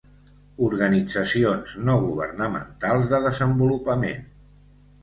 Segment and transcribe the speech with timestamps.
[0.67, 4.27] Organitzacions no governamentals de desenvolupament.